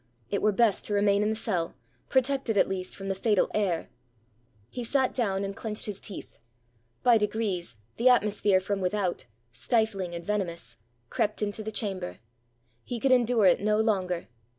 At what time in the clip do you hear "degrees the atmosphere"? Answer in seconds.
7.19-8.59